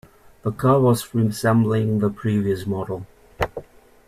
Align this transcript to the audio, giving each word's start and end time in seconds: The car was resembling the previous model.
The 0.41 0.51
car 0.51 0.79
was 0.79 1.13
resembling 1.13 1.99
the 1.99 2.09
previous 2.09 2.65
model. 2.65 3.05